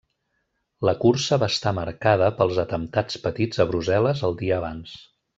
La 0.87 0.93
cursa 1.03 1.37
va 1.43 1.49
estar 1.55 1.73
marcada 1.79 2.29
pels 2.39 2.61
atemptats 2.65 3.19
patits 3.27 3.61
a 3.65 3.69
Brussel·les 3.73 4.25
el 4.31 4.35
dia 4.45 4.57
abans. 4.61 4.97